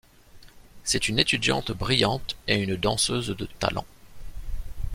C'est 0.83 1.09
une 1.09 1.19
étudiante 1.19 1.71
brillante 1.71 2.35
et 2.47 2.55
une 2.55 2.75
danseuse 2.75 3.27
de 3.37 3.45
talent. 3.59 3.85